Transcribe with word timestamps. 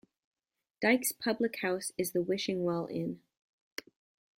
Dyke's 0.81 1.11
public 1.11 1.59
house 1.59 1.91
is 1.95 2.09
The 2.11 2.23
Wishing 2.23 2.63
Well 2.63 2.87
Inn. 2.87 3.21